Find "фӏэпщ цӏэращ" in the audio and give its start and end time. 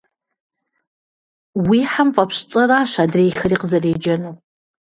2.13-2.91